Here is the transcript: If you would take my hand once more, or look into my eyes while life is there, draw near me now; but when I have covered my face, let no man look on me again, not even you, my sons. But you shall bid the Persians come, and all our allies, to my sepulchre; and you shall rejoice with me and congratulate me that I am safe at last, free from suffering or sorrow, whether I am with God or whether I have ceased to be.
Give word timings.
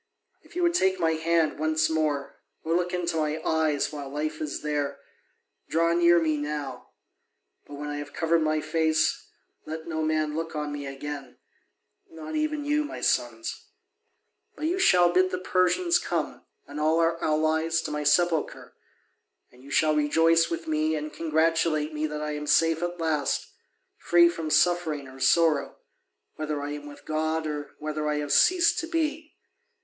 If 0.41 0.55
you 0.55 0.63
would 0.63 0.73
take 0.73 0.99
my 0.99 1.11
hand 1.11 1.59
once 1.59 1.87
more, 1.87 2.41
or 2.63 2.73
look 2.75 2.91
into 2.91 3.17
my 3.17 3.39
eyes 3.43 3.91
while 3.93 4.09
life 4.09 4.41
is 4.41 4.63
there, 4.63 4.97
draw 5.69 5.93
near 5.93 6.19
me 6.19 6.37
now; 6.37 6.89
but 7.67 7.75
when 7.75 7.87
I 7.89 7.97
have 7.97 8.11
covered 8.11 8.41
my 8.41 8.61
face, 8.61 9.27
let 9.67 9.87
no 9.87 10.01
man 10.01 10.35
look 10.35 10.55
on 10.55 10.71
me 10.71 10.87
again, 10.87 11.37
not 12.09 12.35
even 12.35 12.65
you, 12.65 12.83
my 12.83 12.99
sons. 13.01 13.65
But 14.55 14.65
you 14.65 14.79
shall 14.79 15.11
bid 15.13 15.29
the 15.29 15.37
Persians 15.37 15.99
come, 15.99 16.45
and 16.65 16.79
all 16.79 16.99
our 16.99 17.23
allies, 17.23 17.79
to 17.83 17.91
my 17.91 18.03
sepulchre; 18.03 18.73
and 19.51 19.63
you 19.63 19.69
shall 19.69 19.95
rejoice 19.95 20.49
with 20.49 20.65
me 20.67 20.95
and 20.95 21.13
congratulate 21.13 21.93
me 21.93 22.07
that 22.07 22.23
I 22.23 22.31
am 22.31 22.47
safe 22.47 22.81
at 22.81 22.99
last, 22.99 23.51
free 23.97 24.29
from 24.29 24.49
suffering 24.49 25.07
or 25.07 25.19
sorrow, 25.19 25.77
whether 26.37 26.59
I 26.59 26.71
am 26.71 26.87
with 26.87 27.05
God 27.05 27.45
or 27.45 27.75
whether 27.77 28.07
I 28.09 28.15
have 28.15 28.33
ceased 28.33 28.79
to 28.79 28.87
be. 28.87 29.35